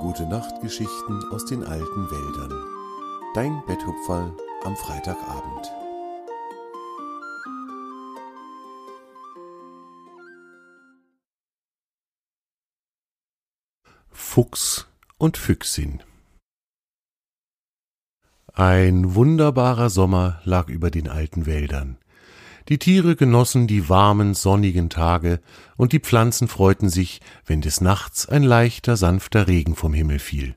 Gute 0.00 0.26
Nachtgeschichten 0.26 1.24
aus 1.32 1.44
den 1.46 1.64
alten 1.64 2.08
Wäldern. 2.08 2.52
Dein 3.34 3.60
Betthupferl 3.66 4.32
am 4.64 4.76
Freitagabend. 4.76 5.72
Fuchs 14.12 14.86
und 15.18 15.36
Füchsin 15.36 16.00
Ein 18.54 19.16
wunderbarer 19.16 19.90
Sommer 19.90 20.40
lag 20.44 20.68
über 20.68 20.92
den 20.92 21.08
alten 21.08 21.44
Wäldern. 21.44 21.98
Die 22.68 22.78
Tiere 22.78 23.16
genossen 23.16 23.66
die 23.66 23.88
warmen, 23.88 24.34
sonnigen 24.34 24.90
Tage, 24.90 25.40
und 25.76 25.92
die 25.92 26.00
Pflanzen 26.00 26.48
freuten 26.48 26.90
sich, 26.90 27.20
wenn 27.46 27.62
des 27.62 27.80
Nachts 27.80 28.28
ein 28.28 28.42
leichter, 28.42 28.96
sanfter 28.98 29.48
Regen 29.48 29.74
vom 29.74 29.94
Himmel 29.94 30.18
fiel. 30.18 30.54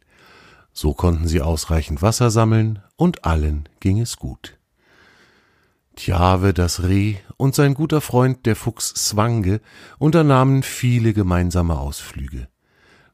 So 0.73 0.93
konnten 0.93 1.27
sie 1.27 1.41
ausreichend 1.41 2.01
Wasser 2.01 2.29
sammeln, 2.29 2.79
und 2.97 3.23
allen 3.23 3.69
ging 3.79 3.99
es 3.99 4.17
gut. 4.17 4.57
Tjave, 5.95 6.53
das 6.53 6.83
Reh, 6.83 7.15
und 7.37 7.55
sein 7.55 7.73
guter 7.75 8.01
Freund, 8.01 8.45
der 8.45 8.57
Fuchs 8.57 8.93
Zwange, 8.93 9.61
unternahmen 9.97 10.63
viele 10.63 11.13
gemeinsame 11.13 11.77
Ausflüge. 11.77 12.49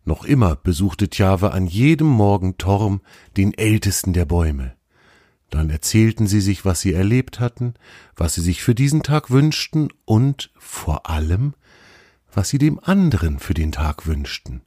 Noch 0.06 0.24
immer 0.24 0.56
besuchte 0.56 1.10
Tjave 1.10 1.52
an 1.52 1.68
jedem 1.68 2.08
Morgen 2.08 2.58
Torm, 2.58 3.02
den 3.36 3.54
ältesten 3.54 4.14
der 4.14 4.26
Bäume. 4.26 4.77
Dann 5.50 5.70
erzählten 5.70 6.28
sie 6.28 6.42
sich, 6.42 6.66
was 6.66 6.82
sie 6.82 6.94
erlebt 6.94 7.40
hatten, 7.40 7.76
was 8.16 8.36
sie 8.36 8.42
sich 8.42 8.62
für 8.62 8.76
diesen 8.76 9.04
Tag 9.04 9.30
wünschten 9.32 9.90
und 10.06 10.52
vor 10.58 11.10
allem, 11.10 11.54
was 12.34 12.50
sie 12.50 12.58
dem 12.58 12.80
anderen 12.80 13.40
für 13.40 13.54
den 13.54 13.72
Tag 13.72 14.06
wünschten. 14.06 14.62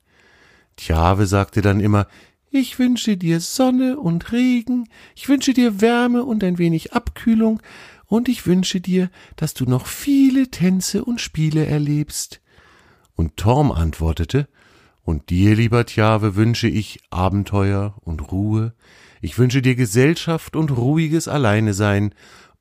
Tjave 0.77 1.27
sagte 1.27 1.61
dann 1.61 1.81
immer, 1.81 2.07
ich 2.51 2.79
wünsche 2.79 3.17
dir 3.17 3.41
Sonne 3.41 3.99
und 3.99 4.33
Regen, 4.33 4.89
ich 5.15 5.29
wünsche 5.29 5.53
dir 5.53 5.81
Wärme 5.81 6.25
und 6.25 6.43
ein 6.43 6.59
wenig 6.59 6.93
Abkühlung, 6.93 7.63
und 8.07 8.29
ich 8.29 8.45
wünsche 8.45 8.81
dir, 8.81 9.09
dass 9.37 9.55
du 9.55 9.67
noch 9.67 9.87
viele 9.87 10.51
Tänze 10.51 11.05
und 11.05 11.21
Spiele 11.21 11.67
erlebst. 11.67 12.41
Und 13.15 13.37
Torm 13.37 13.71
antwortete, 13.71 14.49
und 15.05 15.31
dir, 15.31 15.55
lieber 15.55 15.87
Tjave, 15.87 16.35
wünsche 16.35 16.67
ich 16.67 17.01
Abenteuer 17.11 17.95
und 18.01 18.33
Ruhe, 18.33 18.75
ich 19.21 19.39
wünsche 19.39 19.63
dir 19.63 19.75
Gesellschaft 19.75 20.57
und 20.57 20.71
ruhiges 20.71 21.29
Alleinesein, 21.29 22.15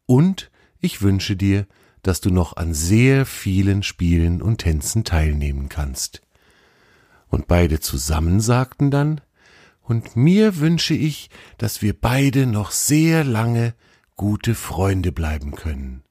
und 0.06 0.50
ich 0.80 1.02
wünsche 1.02 1.36
dir, 1.36 1.68
dass 2.02 2.22
du 2.22 2.30
noch 2.30 2.58
an 2.58 2.74
sehr 2.74 3.26
vielen 3.26 3.84
Spielen 3.84 4.42
und 4.42 4.60
Tänzen 4.60 5.04
teilnehmen 5.04 5.70
kannst. 5.70 6.22
Und 7.28 7.48
beide 7.48 7.80
zusammen 7.80 8.40
sagten 8.40 8.92
dann, 8.92 9.22
und 9.82 10.16
mir 10.16 10.60
wünsche 10.60 10.94
ich, 10.94 11.30
dass 11.58 11.82
wir 11.82 12.00
beide 12.00 12.46
noch 12.46 12.72
sehr 12.72 13.24
lange 13.24 13.74
gute 14.16 14.54
Freunde 14.54 15.12
bleiben 15.12 15.56
können. 15.56 16.04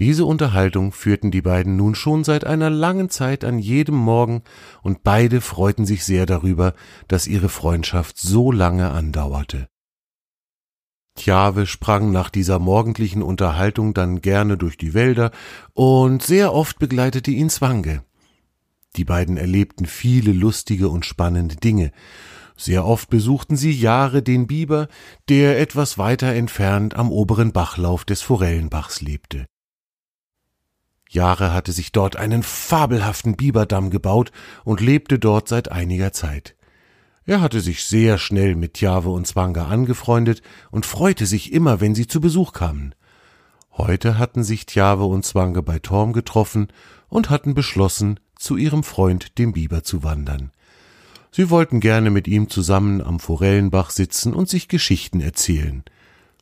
Diese 0.00 0.24
Unterhaltung 0.24 0.92
führten 0.92 1.30
die 1.30 1.42
beiden 1.42 1.76
nun 1.76 1.94
schon 1.94 2.24
seit 2.24 2.46
einer 2.46 2.70
langen 2.70 3.10
Zeit 3.10 3.44
an 3.44 3.58
jedem 3.58 3.96
Morgen, 3.96 4.42
und 4.82 5.02
beide 5.04 5.42
freuten 5.42 5.84
sich 5.84 6.04
sehr 6.04 6.24
darüber, 6.24 6.72
dass 7.06 7.26
ihre 7.26 7.50
Freundschaft 7.50 8.16
so 8.16 8.50
lange 8.50 8.92
andauerte. 8.92 9.68
Tjave 11.16 11.66
sprang 11.66 12.12
nach 12.12 12.30
dieser 12.30 12.58
morgendlichen 12.58 13.22
Unterhaltung 13.22 13.92
dann 13.92 14.22
gerne 14.22 14.56
durch 14.56 14.78
die 14.78 14.94
Wälder, 14.94 15.32
und 15.74 16.22
sehr 16.22 16.54
oft 16.54 16.78
begleitete 16.78 17.30
ihn 17.30 17.50
Zwange. 17.50 18.02
Die 18.96 19.04
beiden 19.04 19.36
erlebten 19.36 19.84
viele 19.84 20.32
lustige 20.32 20.88
und 20.88 21.04
spannende 21.04 21.56
Dinge. 21.56 21.92
Sehr 22.56 22.86
oft 22.86 23.10
besuchten 23.10 23.56
sie 23.56 23.70
Jahre 23.70 24.22
den 24.22 24.46
Biber, 24.46 24.88
der 25.28 25.60
etwas 25.60 25.98
weiter 25.98 26.32
entfernt 26.32 26.96
am 26.96 27.12
oberen 27.12 27.52
Bachlauf 27.52 28.06
des 28.06 28.22
Forellenbachs 28.22 29.02
lebte. 29.02 29.44
Jahre 31.12 31.52
hatte 31.52 31.72
sich 31.72 31.90
dort 31.90 32.14
einen 32.14 32.44
fabelhaften 32.44 33.36
Biberdamm 33.36 33.90
gebaut 33.90 34.30
und 34.64 34.80
lebte 34.80 35.18
dort 35.18 35.48
seit 35.48 35.72
einiger 35.72 36.12
Zeit. 36.12 36.54
Er 37.26 37.40
hatte 37.40 37.60
sich 37.60 37.84
sehr 37.84 38.16
schnell 38.16 38.54
mit 38.54 38.74
Tjave 38.74 39.10
und 39.10 39.26
Zwanga 39.26 39.66
angefreundet 39.66 40.40
und 40.70 40.86
freute 40.86 41.26
sich 41.26 41.52
immer, 41.52 41.80
wenn 41.80 41.96
sie 41.96 42.06
zu 42.06 42.20
Besuch 42.20 42.52
kamen. 42.52 42.94
Heute 43.72 44.18
hatten 44.18 44.44
sich 44.44 44.66
Tjave 44.66 45.04
und 45.04 45.24
Zwange 45.24 45.62
bei 45.62 45.80
Torm 45.80 46.12
getroffen 46.12 46.68
und 47.08 47.28
hatten 47.28 47.54
beschlossen, 47.54 48.20
zu 48.36 48.56
ihrem 48.56 48.84
Freund 48.84 49.36
dem 49.38 49.52
Biber 49.52 49.82
zu 49.82 50.02
wandern. 50.02 50.52
Sie 51.32 51.50
wollten 51.50 51.80
gerne 51.80 52.10
mit 52.10 52.28
ihm 52.28 52.48
zusammen 52.48 53.02
am 53.02 53.20
Forellenbach 53.20 53.90
sitzen 53.90 54.32
und 54.32 54.48
sich 54.48 54.68
Geschichten 54.68 55.20
erzählen 55.20 55.82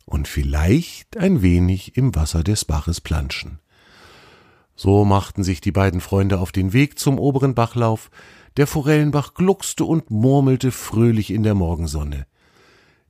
und 0.04 0.28
vielleicht 0.28 1.16
ein 1.16 1.42
wenig 1.42 1.96
im 1.96 2.14
Wasser 2.14 2.44
des 2.44 2.64
Baches 2.64 3.00
planschen. 3.00 3.60
So 4.80 5.04
machten 5.04 5.42
sich 5.42 5.60
die 5.60 5.72
beiden 5.72 6.00
Freunde 6.00 6.38
auf 6.38 6.52
den 6.52 6.72
Weg 6.72 7.00
zum 7.00 7.18
oberen 7.18 7.56
Bachlauf, 7.56 8.12
der 8.56 8.68
Forellenbach 8.68 9.34
gluckste 9.34 9.84
und 9.84 10.12
murmelte 10.12 10.70
fröhlich 10.70 11.32
in 11.32 11.42
der 11.42 11.56
Morgensonne. 11.56 12.26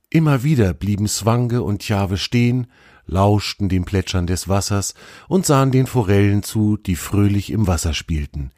Immer 0.09 0.41
wieder 0.41 0.73
blieben 0.73 1.07
Swange 1.07 1.61
und 1.61 1.83
Tjave 1.83 2.17
stehen, 2.17 2.65
lauschten 3.05 3.69
dem 3.69 3.85
Plätschern 3.85 4.25
des 4.25 4.47
Wassers 4.47 4.95
und 5.27 5.45
sahen 5.45 5.69
den 5.69 5.85
Forellen 5.85 6.41
zu, 6.41 6.75
die 6.75 6.95
fröhlich 6.95 7.51
im 7.51 7.67
Wasser 7.67 7.93
spielten. 7.93 8.49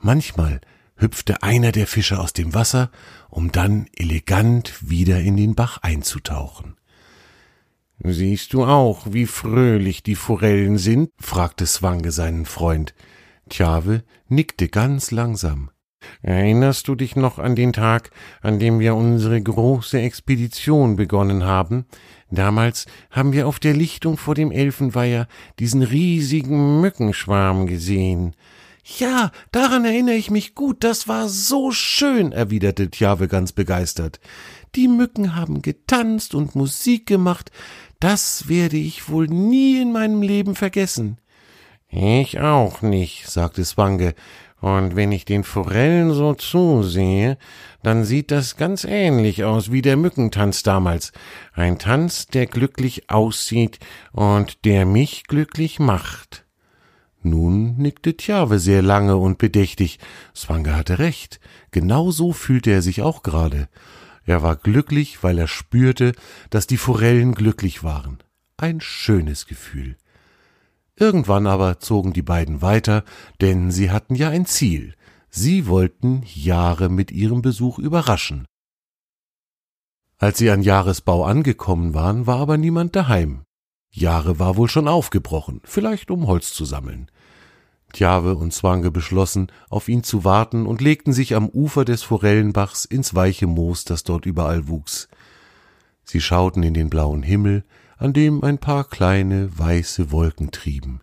Manchmal 0.00 0.60
hüpfte 0.96 1.44
einer 1.44 1.70
der 1.70 1.86
Fische 1.86 2.18
aus 2.18 2.32
dem 2.32 2.52
Wasser, 2.52 2.90
um 3.28 3.52
dann 3.52 3.86
elegant 3.94 4.74
wieder 4.80 5.20
in 5.20 5.36
den 5.36 5.54
Bach 5.54 5.78
einzutauchen. 5.82 6.74
Siehst 8.02 8.54
du 8.54 8.64
auch, 8.64 9.08
wie 9.10 9.26
fröhlich 9.26 10.02
die 10.02 10.14
Forellen 10.14 10.78
sind? 10.78 11.10
fragte 11.20 11.66
Swange 11.66 12.12
seinen 12.12 12.46
Freund. 12.46 12.94
Tjave 13.50 14.04
nickte 14.28 14.68
ganz 14.68 15.10
langsam. 15.10 15.70
Erinnerst 16.22 16.88
du 16.88 16.94
dich 16.94 17.14
noch 17.14 17.38
an 17.38 17.56
den 17.56 17.74
Tag, 17.74 18.10
an 18.40 18.58
dem 18.58 18.78
wir 18.78 18.94
unsere 18.94 19.40
große 19.40 20.00
Expedition 20.00 20.96
begonnen 20.96 21.44
haben? 21.44 21.84
Damals 22.30 22.86
haben 23.10 23.34
wir 23.34 23.46
auf 23.46 23.58
der 23.58 23.74
Lichtung 23.74 24.16
vor 24.16 24.34
dem 24.34 24.50
Elfenweiher 24.50 25.28
diesen 25.58 25.82
riesigen 25.82 26.80
Mückenschwarm 26.80 27.66
gesehen. 27.66 28.34
Ja, 28.98 29.30
daran 29.52 29.84
erinnere 29.84 30.14
ich 30.14 30.30
mich 30.30 30.54
gut, 30.54 30.84
das 30.84 31.06
war 31.06 31.28
so 31.28 31.70
schön, 31.70 32.32
erwiderte 32.32 32.90
Tjave 32.90 33.28
ganz 33.28 33.52
begeistert. 33.52 34.20
Die 34.74 34.88
Mücken 34.88 35.36
haben 35.36 35.62
getanzt 35.62 36.34
und 36.34 36.54
Musik 36.54 37.06
gemacht, 37.06 37.50
das 38.00 38.48
werde 38.48 38.76
ich 38.76 39.08
wohl 39.08 39.26
nie 39.26 39.80
in 39.80 39.92
meinem 39.92 40.22
Leben 40.22 40.54
vergessen. 40.54 41.18
Ich 41.88 42.40
auch 42.40 42.82
nicht, 42.82 43.28
sagte 43.28 43.64
Swange, 43.64 44.14
und 44.60 44.94
wenn 44.94 45.10
ich 45.10 45.24
den 45.24 45.42
Forellen 45.42 46.12
so 46.12 46.34
zusehe, 46.34 47.38
dann 47.82 48.04
sieht 48.04 48.30
das 48.30 48.56
ganz 48.56 48.84
ähnlich 48.84 49.44
aus 49.44 49.72
wie 49.72 49.80
der 49.80 49.96
Mückentanz 49.96 50.62
damals. 50.62 51.12
Ein 51.54 51.78
Tanz, 51.78 52.26
der 52.26 52.46
glücklich 52.46 53.08
aussieht 53.08 53.78
und 54.12 54.64
der 54.66 54.84
mich 54.84 55.24
glücklich 55.24 55.78
macht. 55.78 56.44
Nun 57.22 57.76
nickte 57.76 58.16
Tjave 58.16 58.58
sehr 58.58 58.82
lange 58.82 59.16
und 59.16 59.38
bedächtig. 59.38 59.98
Swange 60.34 60.76
hatte 60.76 60.98
recht. 60.98 61.40
Genau 61.70 62.10
so 62.10 62.32
fühlte 62.32 62.70
er 62.70 62.82
sich 62.82 63.02
auch 63.02 63.22
gerade. 63.22 63.68
Er 64.24 64.42
war 64.42 64.56
glücklich, 64.56 65.22
weil 65.22 65.38
er 65.38 65.48
spürte, 65.48 66.12
dass 66.50 66.66
die 66.66 66.76
Forellen 66.76 67.34
glücklich 67.34 67.82
waren. 67.82 68.18
Ein 68.56 68.80
schönes 68.80 69.46
Gefühl. 69.46 69.96
Irgendwann 70.96 71.46
aber 71.46 71.80
zogen 71.80 72.12
die 72.12 72.22
beiden 72.22 72.60
weiter, 72.60 73.04
denn 73.40 73.70
sie 73.70 73.90
hatten 73.90 74.14
ja 74.14 74.28
ein 74.28 74.44
Ziel. 74.44 74.94
Sie 75.30 75.66
wollten 75.66 76.22
Jahre 76.26 76.90
mit 76.90 77.10
ihrem 77.10 77.40
Besuch 77.40 77.78
überraschen. 77.78 78.46
Als 80.18 80.36
sie 80.36 80.50
an 80.50 80.60
Jahresbau 80.60 81.24
angekommen 81.24 81.94
waren, 81.94 82.26
war 82.26 82.40
aber 82.40 82.58
niemand 82.58 82.94
daheim. 82.94 83.44
Jahre 83.90 84.38
war 84.38 84.56
wohl 84.56 84.68
schon 84.68 84.86
aufgebrochen, 84.86 85.62
vielleicht 85.64 86.10
um 86.10 86.26
Holz 86.26 86.52
zu 86.52 86.66
sammeln. 86.66 87.10
Tjave 87.92 88.36
und 88.36 88.52
Zwange 88.52 88.90
beschlossen, 88.90 89.52
auf 89.68 89.88
ihn 89.88 90.02
zu 90.02 90.24
warten 90.24 90.66
und 90.66 90.80
legten 90.80 91.12
sich 91.12 91.34
am 91.34 91.48
Ufer 91.48 91.84
des 91.84 92.02
Forellenbachs 92.02 92.84
ins 92.84 93.14
weiche 93.14 93.46
Moos, 93.46 93.84
das 93.84 94.04
dort 94.04 94.26
überall 94.26 94.68
wuchs. 94.68 95.08
Sie 96.04 96.20
schauten 96.20 96.62
in 96.62 96.74
den 96.74 96.90
blauen 96.90 97.22
Himmel, 97.22 97.64
an 97.96 98.12
dem 98.12 98.42
ein 98.42 98.58
paar 98.58 98.84
kleine 98.84 99.56
weiße 99.58 100.10
Wolken 100.10 100.50
trieben. 100.50 101.00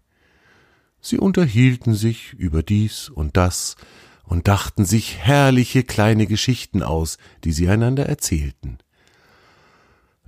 Sie 1.00 1.19
unterhielten 1.19 1.94
sich 1.94 2.34
über 2.34 2.63
dies 2.63 3.10
und 3.10 3.38
das 3.38 3.75
und 4.24 4.48
dachten 4.48 4.84
sich 4.84 5.18
herrliche 5.18 5.84
kleine 5.84 6.28
Geschichten 6.28 6.84
aus, 6.84 7.18
die 7.44 7.54
sie 7.54 7.69
einander 7.69 8.07
erzählten. 8.07 8.80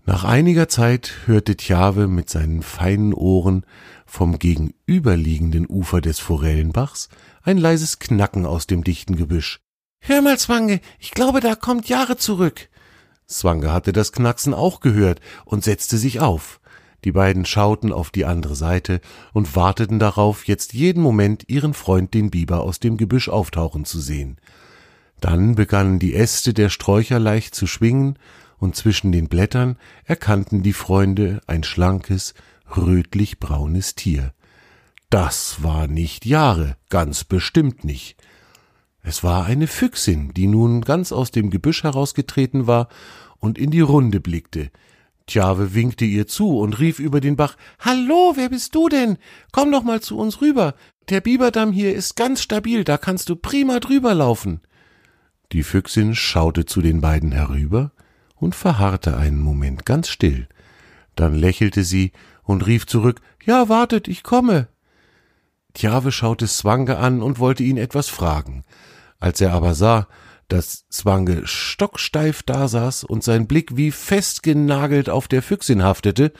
Nach 0.09 0.23
einiger 0.23 0.67
Zeit 0.67 1.11
hörte 1.27 1.55
Tjave 1.55 2.07
mit 2.07 2.31
seinen 2.31 2.63
feinen 2.63 3.13
Ohren 3.13 3.63
vom 4.07 4.39
gegenüberliegenden 4.39 5.67
Ufer 5.69 6.01
des 6.01 6.17
Forellenbachs 6.17 7.09
ein 7.43 7.59
leises 7.59 7.99
Knacken 7.99 8.47
aus 8.47 8.65
dem 8.65 8.83
dichten 8.83 9.17
Gebüsch. 9.17 9.59
Hör 9.99 10.23
mal, 10.23 10.39
Zwange, 10.39 10.81
ich 10.97 11.11
glaube, 11.11 11.41
da 11.41 11.53
kommt 11.53 11.89
Jahre 11.89 12.17
zurück. 12.17 12.69
Zwange 13.27 13.71
hatte 13.71 13.93
das 13.93 14.11
Knacksen 14.11 14.55
auch 14.55 14.79
gehört 14.79 15.19
und 15.45 15.63
setzte 15.63 15.99
sich 15.99 16.19
auf. 16.19 16.59
Die 17.03 17.11
beiden 17.11 17.45
schauten 17.45 17.91
auf 17.91 18.09
die 18.09 18.25
andere 18.25 18.55
Seite 18.55 19.01
und 19.31 19.55
warteten 19.55 19.99
darauf, 19.99 20.47
jetzt 20.47 20.73
jeden 20.73 21.03
Moment 21.03 21.47
ihren 21.49 21.75
Freund 21.75 22.15
den 22.15 22.31
Biber 22.31 22.61
aus 22.61 22.79
dem 22.79 22.97
Gebüsch 22.97 23.29
auftauchen 23.29 23.85
zu 23.85 23.99
sehen. 23.99 24.37
Dann 25.21 25.53
begannen 25.53 25.99
die 25.99 26.15
Äste 26.15 26.55
der 26.55 26.69
Sträucher 26.69 27.19
leicht 27.19 27.53
zu 27.53 27.67
schwingen, 27.67 28.17
und 28.59 28.75
zwischen 28.75 29.11
den 29.11 29.27
Blättern 29.27 29.77
erkannten 30.03 30.63
die 30.63 30.73
Freunde 30.73 31.41
ein 31.47 31.63
schlankes, 31.63 32.33
rötlich-braunes 32.75 33.95
Tier. 33.95 34.33
Das 35.09 35.63
war 35.63 35.87
nicht 35.87 36.25
Jahre, 36.25 36.77
ganz 36.89 37.23
bestimmt 37.23 37.83
nicht. 37.83 38.17
Es 39.01 39.23
war 39.23 39.45
eine 39.45 39.67
Füchsin, 39.67 40.33
die 40.33 40.47
nun 40.47 40.81
ganz 40.81 41.11
aus 41.11 41.31
dem 41.31 41.49
Gebüsch 41.49 41.83
herausgetreten 41.83 42.67
war 42.67 42.89
und 43.39 43.57
in 43.57 43.71
die 43.71 43.81
Runde 43.81 44.19
blickte. 44.19 44.69
Tjave 45.25 45.73
winkte 45.73 46.05
ihr 46.05 46.27
zu 46.27 46.59
und 46.59 46.79
rief 46.79 46.99
über 46.99 47.21
den 47.21 47.35
Bach 47.35 47.55
Hallo, 47.79 48.33
wer 48.35 48.49
bist 48.49 48.75
du 48.75 48.89
denn? 48.89 49.17
Komm 49.51 49.71
doch 49.71 49.83
mal 49.83 50.01
zu 50.01 50.17
uns 50.17 50.41
rüber. 50.41 50.75
Der 51.09 51.21
Biberdamm 51.21 51.71
hier 51.71 51.95
ist 51.95 52.15
ganz 52.15 52.41
stabil, 52.41 52.83
da 52.83 52.97
kannst 52.97 53.29
du 53.29 53.35
prima 53.35 53.79
drüber 53.79 54.13
laufen. 54.13 54.61
Die 55.51 55.63
Füchsin 55.63 56.13
schaute 56.13 56.65
zu 56.65 56.81
den 56.81 57.01
beiden 57.01 57.31
herüber 57.31 57.91
und 58.39 58.55
verharrte 58.55 59.17
einen 59.17 59.41
Moment 59.41 59.85
ganz 59.85 60.09
still. 60.09 60.47
Dann 61.15 61.35
lächelte 61.35 61.83
sie 61.83 62.11
und 62.43 62.65
rief 62.65 62.87
zurück 62.87 63.21
Ja, 63.43 63.69
wartet, 63.69 64.07
ich 64.07 64.23
komme. 64.23 64.67
Tjave 65.73 66.11
schaute 66.11 66.47
Zwange 66.47 66.97
an 66.97 67.21
und 67.21 67.39
wollte 67.39 67.63
ihn 67.63 67.77
etwas 67.77 68.09
fragen. 68.09 68.63
Als 69.19 69.41
er 69.41 69.53
aber 69.53 69.75
sah, 69.75 70.07
dass 70.47 70.87
Zwange 70.89 71.45
stocksteif 71.45 72.43
dasaß 72.43 73.03
und 73.03 73.23
sein 73.23 73.47
Blick 73.47 73.77
wie 73.77 73.91
festgenagelt 73.91 75.09
auf 75.09 75.27
der 75.27 75.41
Füchsin 75.41 75.83
haftete, 75.83 76.33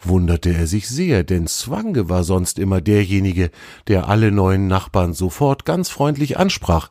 wunderte 0.00 0.54
er 0.54 0.66
sich 0.66 0.88
sehr, 0.88 1.24
denn 1.24 1.46
Zwange 1.46 2.08
war 2.08 2.24
sonst 2.24 2.58
immer 2.58 2.80
derjenige, 2.80 3.50
der 3.88 4.08
alle 4.08 4.30
neuen 4.30 4.66
Nachbarn 4.66 5.12
sofort 5.14 5.64
ganz 5.64 5.90
freundlich 5.90 6.38
ansprach. 6.38 6.90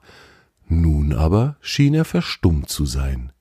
Nun 0.67 1.13
aber 1.13 1.55
schien 1.61 1.93
er 1.93 2.05
verstummt 2.05 2.69
zu 2.69 2.85
sein. 2.85 3.31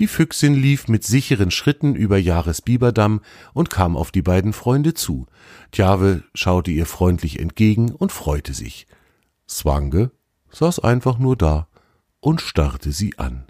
Die 0.00 0.06
Füchsin 0.06 0.54
lief 0.54 0.88
mit 0.88 1.04
sicheren 1.04 1.50
Schritten 1.50 1.94
über 1.94 2.16
Jahres 2.16 2.62
Biberdamm 2.62 3.20
und 3.52 3.68
kam 3.68 3.98
auf 3.98 4.10
die 4.10 4.22
beiden 4.22 4.54
Freunde 4.54 4.94
zu. 4.94 5.26
Tjave 5.72 6.24
schaute 6.32 6.70
ihr 6.70 6.86
freundlich 6.86 7.38
entgegen 7.38 7.92
und 7.92 8.10
freute 8.10 8.54
sich. 8.54 8.86
Zwange 9.46 10.10
saß 10.52 10.78
einfach 10.78 11.18
nur 11.18 11.36
da 11.36 11.68
und 12.20 12.40
starrte 12.40 12.92
sie 12.92 13.18
an. 13.18 13.44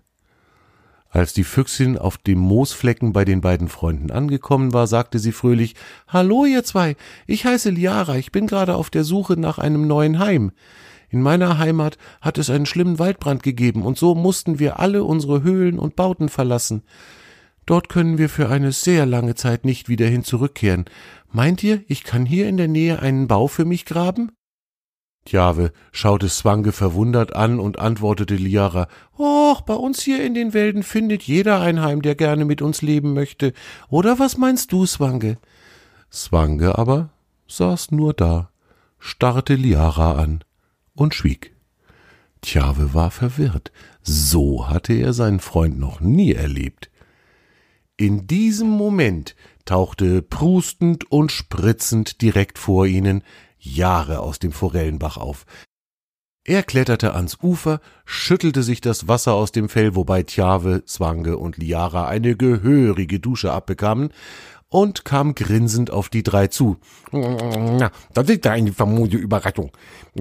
Als 1.09 1.33
die 1.35 1.45
Füchsin 1.45 1.97
auf 1.97 2.19
dem 2.19 2.41
Moosflecken 2.41 3.13
bei 3.13 3.25
den 3.25 3.41
beiden 3.41 3.69
Freunden 3.69 4.11
angekommen 4.11 4.73
war, 4.73 4.89
sagte 4.89 5.21
sie 5.21 5.33
fröhlich 5.33 5.77
Hallo, 6.09 6.47
ihr 6.47 6.65
zwei, 6.65 6.97
ich 7.29 7.45
heiße 7.45 7.71
Liara, 7.71 8.17
ich 8.17 8.33
bin 8.33 8.49
gerade 8.49 8.75
auf 8.75 8.91
der 8.91 9.05
Suche 9.05 9.35
nach 9.35 9.59
einem 9.59 9.87
neuen 9.87 10.19
Heim. 10.19 10.51
In 11.11 11.23
meiner 11.23 11.59
Heimat 11.59 11.99
hat 12.21 12.39
es 12.39 12.51
einen 12.51 12.67
schlimmen 12.67 13.01
Waldbrand 13.01 13.43
gegeben, 13.43 13.83
und 13.83 13.99
so 13.99 14.15
mussten 14.15 14.61
wir 14.61 14.79
alle 14.79 15.03
unsere 15.03 15.43
Höhlen 15.43 15.79
und 15.79 15.97
Bauten 15.97 16.29
verlassen. 16.29 16.83
Dort 17.67 17.89
können 17.89 18.17
wir 18.17 18.29
für 18.29 18.49
eine 18.49 18.73
sehr 18.73 19.07
lange 19.07 19.35
Zeit 19.35 19.65
nicht 19.65 19.89
wieder 19.89 20.07
hin 20.07 20.25
zurückkehren. 20.25 20.85
Meint 21.31 21.63
ihr, 21.63 21.83
ich 21.89 22.05
kann 22.05 22.27
hier 22.27 22.49
in 22.49 22.57
der 22.57 22.69
Nähe 22.69 23.01
einen 23.01 23.27
Bau 23.27 23.49
für 23.49 23.65
mich 23.65 23.85
graben? 23.85 24.33
Tjave 25.25 25.73
schaute 25.93 26.29
Swange 26.29 26.73
verwundert 26.73 27.35
an 27.37 27.61
und 27.61 27.79
antwortete 27.79 28.37
Liara, 28.37 28.89
Och, 29.19 29.61
bei 29.63 29.75
uns 29.75 30.03
hier 30.03 30.25
in 30.25 30.35
den 30.35 30.55
Wäldern 30.55 30.83
findet 30.83 31.25
jeder 31.25 31.61
ein 31.61 31.83
Heim, 31.83 32.03
der 32.03 32.15
gerne 32.15 32.45
mit 32.45 32.63
uns 32.63 32.83
leben 32.83 33.15
möchte. 33.15 33.53
Oder 33.89 34.19
was 34.19 34.39
meinst 34.39 34.73
du, 34.73 34.87
Swange? 34.87 35.39
Swange 36.11 36.79
aber 36.79 37.11
saß 37.49 37.91
nur 37.91 38.15
da, 38.15 38.51
starrte 38.99 39.55
Liara 39.55 40.15
an 40.15 40.43
und 41.01 41.15
schwieg. 41.15 41.55
Tjave 42.43 42.95
war 42.95 43.11
verwirrt. 43.11 43.73
So 44.03 44.69
hatte 44.69 44.93
er 44.93 45.13
seinen 45.13 45.41
Freund 45.41 45.79
noch 45.79 46.01
nie 46.01 46.33
erlebt. 46.33 46.91
In 47.97 48.27
diesem 48.27 48.69
Moment 48.69 49.35
tauchte 49.65 50.23
prustend 50.23 51.11
und 51.11 51.33
spritzend 51.33 52.23
direkt 52.23 52.59
vor 52.59 52.87
ihnen 52.87 53.23
Jahre 53.59 54.21
aus 54.21 54.39
dem 54.39 54.53
Forellenbach 54.53 55.17
auf. 55.17 55.45
Er 56.45 56.63
kletterte 56.63 57.15
ans 57.15 57.39
Ufer, 57.43 57.81
schüttelte 58.07 58.63
sich 58.63 58.81
das 58.81 59.07
Wasser 59.07 59.35
aus 59.35 59.53
dem 59.53 59.69
Fell, 59.69 59.95
wobei 59.95 60.23
Tjave, 60.23 60.85
Zwange 60.87 61.37
und 61.37 61.59
Liara 61.59 62.09
eine 62.09 62.37
gehörige 62.37 63.21
Dusche 63.21 63.53
abbekamen, 63.53 64.11
und 64.71 65.05
kam 65.05 65.35
grinsend 65.35 65.91
auf 65.91 66.09
die 66.09 66.23
drei 66.23 66.47
zu. 66.47 66.79
Na, 67.13 67.91
das 68.15 68.29
ist 68.29 68.45
ja 68.45 68.53
eine 68.53 68.73
famose 68.73 69.17
Überraschung. 69.17 69.73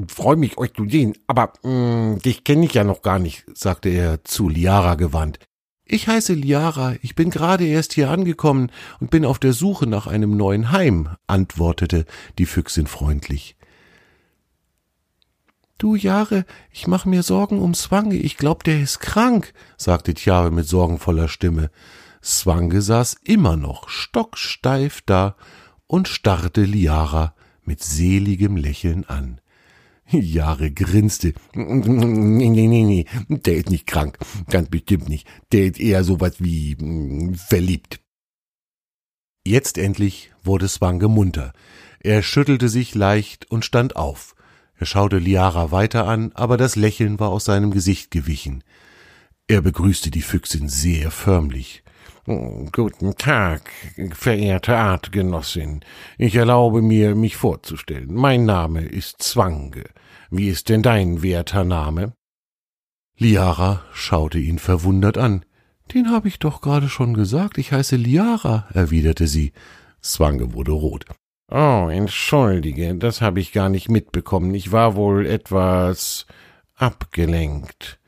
Freue 0.07 0.35
mich, 0.35 0.57
euch 0.57 0.73
zu 0.73 0.89
sehen, 0.89 1.13
aber 1.27 1.53
mh, 1.63 1.71
mm, 2.15 2.19
dich 2.19 2.43
kenne 2.43 2.65
ich 2.65 2.73
ja 2.73 2.83
noch 2.83 3.01
gar 3.01 3.19
nicht, 3.19 3.45
sagte 3.53 3.89
er 3.89 4.23
zu 4.25 4.49
Liara 4.49 4.95
gewandt. 4.95 5.39
Ich 5.85 6.07
heiße 6.07 6.33
Liara, 6.33 6.95
ich 7.01 7.15
bin 7.15 7.31
gerade 7.31 7.65
erst 7.65 7.93
hier 7.93 8.11
angekommen 8.11 8.71
und 8.99 9.09
bin 9.09 9.25
auf 9.25 9.39
der 9.39 9.53
Suche 9.53 9.87
nach 9.87 10.05
einem 10.05 10.35
neuen 10.35 10.71
Heim, 10.71 11.09
antwortete 11.25 12.05
die 12.37 12.45
Füchsin 12.45 12.85
freundlich. 12.85 13.55
Du 15.79 15.95
Jahre, 15.95 16.45
ich 16.71 16.87
mach 16.87 17.05
mir 17.05 17.23
Sorgen 17.23 17.59
um 17.59 17.73
Zwange, 17.73 18.17
ich 18.17 18.37
glaub, 18.37 18.63
der 18.63 18.81
ist 18.81 18.99
krank, 18.99 19.53
sagte 19.77 20.13
Tjare 20.13 20.51
mit 20.51 20.67
sorgenvoller 20.67 21.27
Stimme. 21.27 21.71
Zwange 22.21 22.81
saß 22.81 23.17
immer 23.23 23.55
noch 23.55 23.89
stocksteif 23.89 25.01
da 25.05 25.35
und 25.87 26.07
starrte 26.07 26.63
Liara 26.63 27.33
mit 27.63 27.83
seligem 27.83 28.57
Lächeln 28.57 29.05
an. 29.05 29.41
Jahre 30.11 30.71
grinste. 30.71 31.33
Nee, 31.53 32.49
nee, 32.49 32.67
nee, 32.67 32.83
nee, 32.83 33.05
der 33.27 33.57
ist 33.57 33.69
nicht 33.69 33.85
krank. 33.85 34.17
Ganz 34.49 34.69
bestimmt 34.69 35.07
nicht. 35.07 35.27
Der 35.51 35.65
ist 35.65 35.79
eher 35.79 36.03
sowas 36.03 36.35
wie 36.39 36.75
mm, 36.75 37.35
verliebt. 37.35 37.99
Jetzt 39.45 39.77
endlich 39.77 40.31
wurde 40.43 40.67
Swange 40.67 41.07
munter. 41.07 41.53
Er 41.99 42.23
schüttelte 42.23 42.69
sich 42.69 42.95
leicht 42.95 43.49
und 43.51 43.65
stand 43.65 43.95
auf. 43.95 44.35
Er 44.75 44.85
schaute 44.85 45.19
Liara 45.19 45.71
weiter 45.71 46.07
an, 46.07 46.31
aber 46.33 46.57
das 46.57 46.75
Lächeln 46.75 47.19
war 47.19 47.29
aus 47.29 47.45
seinem 47.45 47.71
Gesicht 47.71 48.11
gewichen. 48.11 48.63
Er 49.47 49.61
begrüßte 49.61 50.11
die 50.11 50.21
Füchsin 50.21 50.69
sehr 50.69 51.11
förmlich. 51.11 51.83
Guten 52.71 53.15
Tag, 53.15 53.71
verehrte 54.11 54.77
Artgenossin. 54.77 55.79
Ich 56.19 56.35
erlaube 56.35 56.83
mir, 56.83 57.15
mich 57.15 57.35
vorzustellen. 57.35 58.13
Mein 58.13 58.45
Name 58.45 58.83
ist 58.83 59.23
Zwange. 59.23 59.85
Wie 60.29 60.47
ist 60.47 60.69
denn 60.69 60.83
dein 60.83 61.23
werter 61.23 61.63
Name? 61.63 62.13
Liara 63.17 63.83
schaute 63.93 64.37
ihn 64.37 64.59
verwundert 64.59 65.17
an. 65.17 65.43
Den 65.95 66.11
habe 66.11 66.27
ich 66.27 66.37
doch 66.37 66.61
gerade 66.61 66.87
schon 66.87 67.15
gesagt. 67.15 67.57
Ich 67.57 67.71
heiße 67.71 67.95
Liara, 67.95 68.67
erwiderte 68.75 69.25
sie. 69.25 69.51
Zwange 69.99 70.53
wurde 70.53 70.73
rot. 70.73 71.05
Oh, 71.49 71.87
entschuldige, 71.89 72.93
das 72.93 73.21
habe 73.21 73.39
ich 73.39 73.53
gar 73.53 73.69
nicht 73.69 73.89
mitbekommen. 73.89 74.53
Ich 74.53 74.71
war 74.71 74.95
wohl 74.95 75.25
etwas 75.25 76.27
abgelenkt. 76.75 77.98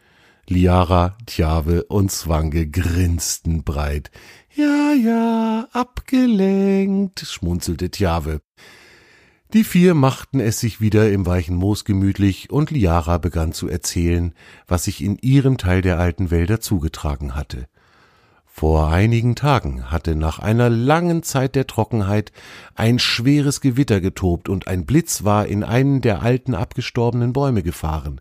Liara, 0.52 1.16
Tjave 1.28 1.86
und 1.86 2.12
Zwange 2.12 2.68
grinsten 2.68 3.64
breit. 3.64 4.12
Ja, 4.54 4.92
ja, 4.92 5.70
abgelenkt, 5.72 7.22
schmunzelte 7.22 7.90
Tjave. 7.90 8.42
Die 9.54 9.64
vier 9.64 9.94
machten 9.94 10.42
es 10.42 10.60
sich 10.60 10.82
wieder 10.82 11.10
im 11.10 11.26
weichen 11.26 11.56
Moos 11.56 11.86
gemütlich, 11.86 12.50
und 12.50 12.70
Liara 12.70 13.18
begann 13.18 13.54
zu 13.54 13.70
erzählen, 13.70 14.34
was 14.68 14.84
sich 14.84 15.02
in 15.02 15.18
ihrem 15.20 15.58
Teil 15.58 15.82
der 15.82 16.00
alten 16.00 16.32
Wälder 16.32 16.60
zugetragen 16.60 17.34
hatte. 17.34 17.70
Vor 18.46 18.92
einigen 18.92 19.36
Tagen 19.36 19.90
hatte 19.90 20.18
nach 20.18 20.40
einer 20.40 20.70
langen 20.70 21.24
Zeit 21.24 21.56
der 21.56 21.66
Trockenheit 21.66 22.34
ein 22.76 23.00
schweres 23.00 23.62
Gewitter 23.62 24.02
getobt 24.02 24.50
und 24.50 24.68
ein 24.68 24.86
Blitz 24.86 25.24
war 25.24 25.48
in 25.48 25.64
einen 25.64 26.02
der 26.02 26.22
alten 26.22 26.54
abgestorbenen 26.54 27.32
Bäume 27.32 27.64
gefahren. 27.64 28.20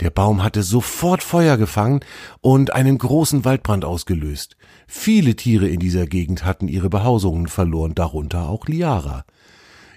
Der 0.00 0.10
Baum 0.10 0.42
hatte 0.42 0.62
sofort 0.62 1.22
Feuer 1.22 1.56
gefangen 1.56 2.00
und 2.40 2.72
einen 2.72 2.98
großen 2.98 3.44
Waldbrand 3.44 3.84
ausgelöst. 3.84 4.56
Viele 4.86 5.36
Tiere 5.36 5.68
in 5.68 5.80
dieser 5.80 6.06
Gegend 6.06 6.44
hatten 6.44 6.68
ihre 6.68 6.90
Behausungen 6.90 7.46
verloren, 7.46 7.94
darunter 7.94 8.48
auch 8.48 8.66
Liara. 8.66 9.24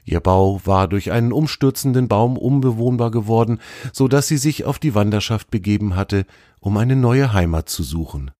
Ihr 0.05 0.21
Bau 0.21 0.61
war 0.63 0.87
durch 0.87 1.11
einen 1.11 1.33
umstürzenden 1.33 2.07
Baum 2.07 2.37
unbewohnbar 2.37 3.11
geworden, 3.11 3.59
so 3.91 4.07
dass 4.07 4.27
sie 4.27 4.37
sich 4.37 4.63
auf 4.63 4.79
die 4.79 4.95
Wanderschaft 4.95 5.51
begeben 5.51 5.95
hatte, 5.95 6.25
um 6.61 6.77
eine 6.77 6.95
neue 6.95 7.33
Heimat 7.33 7.67
zu 7.67 7.83
suchen. 7.83 8.31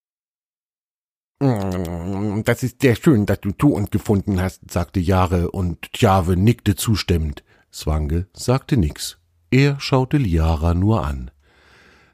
Das 1.40 2.64
ist 2.64 2.82
sehr 2.82 2.96
schön, 2.96 3.26
dass 3.26 3.42
du 3.42 3.52
zu 3.52 3.74
uns 3.74 3.92
gefunden 3.92 4.42
hast, 4.42 4.72
sagte 4.72 5.00
Jahre, 5.00 5.52
und 5.52 5.92
Tjave 5.94 6.38
nickte 6.38 6.76
zustimmend. 6.76 7.44
Zwange 7.70 8.28
sagte 8.34 8.78
nix. 8.78 9.18
Er 9.52 9.80
schaute 9.80 10.18
Liara 10.18 10.74
nur 10.74 11.06
an. 11.06 11.32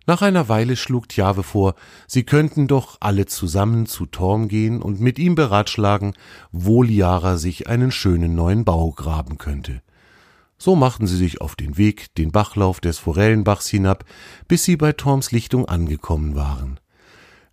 Nach 0.06 0.22
einer 0.22 0.50
Weile 0.50 0.76
schlug 0.76 1.08
Tjave 1.08 1.44
vor, 1.44 1.76
sie 2.08 2.24
könnten 2.24 2.68
doch 2.68 2.98
alle 3.00 3.26
zusammen 3.26 3.86
zu 3.86 4.06
Torm 4.06 4.50
gehen 4.50 4.82
und 4.82 5.00
mit 5.00 5.18
ihm 5.18 5.36
beratschlagen, 5.36 6.14
wo 6.52 6.84
Liara 6.84 7.38
sich 7.38 7.68
einen 7.68 7.92
schönen 7.92 8.36
neuen 8.36 8.66
Bau 8.66 8.92
graben 8.92 9.38
könnte. 9.38 9.82
So 10.58 10.76
machten 10.76 11.08
sie 11.08 11.18
sich 11.18 11.42
auf 11.42 11.56
den 11.56 11.78
Weg, 11.78 12.14
den 12.16 12.32
Bachlauf 12.32 12.80
des 12.80 12.98
Forellenbachs 12.98 13.68
hinab, 13.70 14.06
bis 14.48 14.64
sie 14.64 14.78
bei 14.78 14.92
Torms 14.92 15.32
Lichtung 15.32 15.68
angekommen 15.68 16.36
waren. 16.36 16.80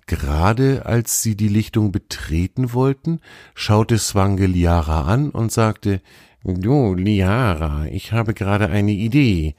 Gerade 0.06 0.86
als 0.86 1.22
sie 1.22 1.36
die 1.36 1.48
Lichtung 1.48 1.92
betreten 1.92 2.72
wollten, 2.72 3.20
schaute 3.54 3.96
Swange 3.96 4.46
Liara 4.46 5.02
an 5.02 5.30
und 5.30 5.52
sagte, 5.52 6.00
Du, 6.42 6.94
Liara, 6.94 7.86
ich 7.86 8.12
habe 8.12 8.32
gerade 8.32 8.68
eine 8.70 8.92
Idee. 8.92 9.54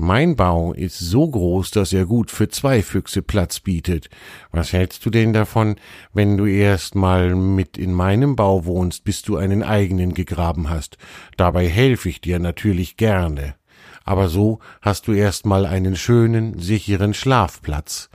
Mein 0.00 0.36
Bau 0.36 0.72
ist 0.74 1.00
so 1.00 1.28
groß, 1.28 1.72
dass 1.72 1.92
er 1.92 2.06
gut 2.06 2.30
für 2.30 2.48
zwei 2.48 2.82
Füchse 2.82 3.20
Platz 3.20 3.58
bietet. 3.58 4.08
Was 4.52 4.72
hältst 4.72 5.04
du 5.04 5.10
denn 5.10 5.32
davon, 5.32 5.74
wenn 6.14 6.36
du 6.36 6.46
erst 6.46 6.94
mal 6.94 7.34
mit 7.34 7.76
in 7.76 7.92
meinem 7.92 8.36
Bau 8.36 8.64
wohnst, 8.64 9.02
bis 9.02 9.22
du 9.22 9.36
einen 9.36 9.64
eigenen 9.64 10.14
gegraben 10.14 10.70
hast? 10.70 10.98
Dabei 11.36 11.68
helfe 11.68 12.10
ich 12.10 12.20
dir 12.20 12.38
natürlich 12.38 12.96
gerne. 12.96 13.56
Aber 14.04 14.28
so 14.28 14.60
hast 14.82 15.08
du 15.08 15.12
erst 15.14 15.46
mal 15.46 15.66
einen 15.66 15.96
schönen, 15.96 16.60
sicheren 16.60 17.12
Schlafplatz. 17.12 18.08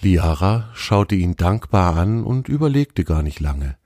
Liara 0.00 0.70
schaute 0.74 1.14
ihn 1.14 1.36
dankbar 1.36 1.96
an 1.96 2.24
und 2.24 2.48
überlegte 2.48 3.04
gar 3.04 3.22
nicht 3.22 3.38
lange. 3.38 3.76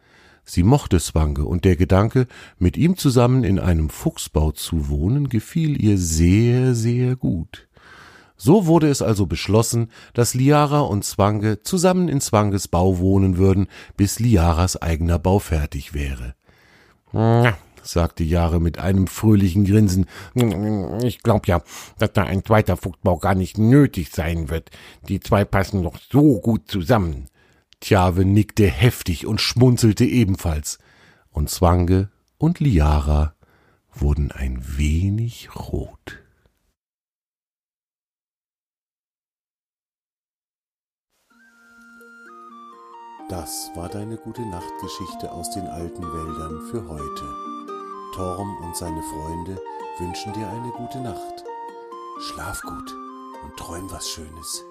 Sie 0.45 0.63
mochte 0.63 0.99
Swange, 1.01 1.45
und 1.45 1.65
der 1.65 1.77
Gedanke, 1.77 2.27
mit 2.59 2.77
ihm 2.77 2.97
zusammen 2.97 3.45
in 3.45 3.59
einem 3.59 3.91
Fuchsbau 3.91 4.53
zu 4.53 4.89
wohnen, 4.89 5.29
gefiel 5.29 5.83
ihr 5.83 5.99
sehr, 5.99 6.75
sehr 6.75 7.17
gut. 7.17 7.69
So 8.37 8.67
wurde 8.67 8.89
es 8.89 9.03
also 9.03 9.27
beschlossen, 9.27 9.91
dass 10.15 10.33
Liara 10.33 10.81
und 10.81 11.05
Zwange 11.05 11.63
zusammen 11.63 12.09
in 12.09 12.23
Zwanges 12.23 12.69
Bau 12.69 12.99
wohnen 12.99 13.37
würden, 13.37 13.69
bis 13.99 14.19
Liaras 14.19 14.81
eigener 14.81 15.19
Bau 15.19 15.41
fertig 15.41 15.93
wäre. 15.93 16.35
Na, 17.13 17.59
sagte 17.83 18.25
Jahre 18.25 18.61
mit 18.61 18.79
einem 18.79 19.09
fröhlichen 19.09 19.65
Grinsen. 19.65 20.07
Ich 21.03 21.23
glaub 21.23 21.47
ja, 21.49 21.63
dass 21.99 22.13
da 22.13 22.25
ein 22.25 22.45
zweiter 22.45 22.77
Fuchsbau 22.77 23.19
gar 23.19 23.35
nicht 23.35 23.59
nötig 23.59 24.11
sein 24.11 24.49
wird. 24.49 24.71
Die 25.09 25.21
zwei 25.21 25.45
passen 25.45 25.83
doch 25.83 25.99
so 26.11 26.41
gut 26.41 26.63
zusammen. 26.67 27.27
Tjave 27.81 28.25
nickte 28.25 28.67
heftig 28.67 29.27
und 29.27 29.41
schmunzelte 29.41 30.05
ebenfalls, 30.05 30.79
und 31.31 31.49
Zwange 31.49 32.11
und 32.39 32.61
Liara 32.61 33.35
wurden 33.93 34.33
ein 34.33 34.63
wenig 34.77 35.55
rot. 35.57 36.19
Das 43.31 43.71
war 43.77 43.89
deine 43.89 44.17
gute 44.17 44.43
Nachtgeschichte 44.43 45.31
aus 45.31 45.51
den 45.53 45.67
alten 45.69 46.03
Wäldern 46.03 46.67
für 46.71 46.89
heute. 46.89 47.51
Torm 48.13 48.57
und 48.65 48.77
seine 48.77 49.03
Freunde 49.03 49.57
wünschen 50.01 50.33
dir 50.33 50.49
eine 50.49 50.73
gute 50.73 50.99
Nacht. 51.01 51.45
Schlaf 52.21 52.61
gut 52.63 52.93
und 53.45 53.57
träum 53.57 53.89
was 53.91 54.11
Schönes. 54.11 54.65